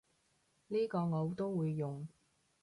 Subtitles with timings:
[0.69, 2.07] 呢個我都會用